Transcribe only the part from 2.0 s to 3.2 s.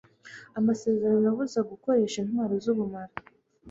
intwaro z'ubumara